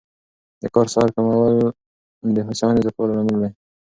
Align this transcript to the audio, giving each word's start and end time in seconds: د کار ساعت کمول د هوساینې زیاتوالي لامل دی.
د 0.61 0.63
کار 0.75 0.87
ساعت 0.93 1.09
کمول 1.15 1.55
د 2.35 2.37
هوساینې 2.47 2.81
زیاتوالي 2.85 3.13
لامل 3.15 3.37
دی. 3.41 3.49